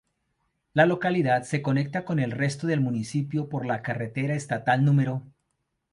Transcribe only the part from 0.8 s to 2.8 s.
localidad se conecta con el resto